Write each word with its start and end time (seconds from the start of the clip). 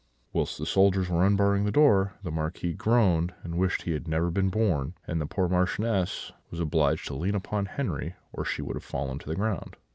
Whilst 0.33 0.57
the 0.57 0.65
soldiers 0.65 1.09
were 1.09 1.23
unbarring 1.23 1.63
this 1.63 1.73
door, 1.73 2.13
the 2.23 2.31
Marquis 2.31 2.73
groaned, 2.73 3.35
and 3.43 3.55
wished 3.59 3.83
he 3.83 3.91
had 3.91 4.07
never 4.07 4.31
been 4.31 4.49
born; 4.49 4.95
and 5.05 5.21
the 5.21 5.27
poor 5.27 5.47
Marchioness 5.47 6.31
was 6.49 6.59
obliged 6.59 7.05
to 7.09 7.13
lean 7.15 7.35
upon 7.35 7.67
Henri, 7.67 8.15
or 8.33 8.43
she 8.43 8.63
would 8.63 8.75
have 8.75 8.83
fallen 8.83 9.19
to 9.19 9.29
the 9.29 9.35
ground. 9.35 9.75